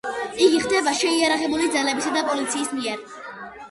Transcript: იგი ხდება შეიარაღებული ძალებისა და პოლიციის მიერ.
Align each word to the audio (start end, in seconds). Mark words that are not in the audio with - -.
იგი 0.45 0.61
ხდება 0.63 0.93
შეიარაღებული 1.03 1.71
ძალებისა 1.79 2.17
და 2.19 2.27
პოლიციის 2.35 2.77
მიერ. 2.81 3.11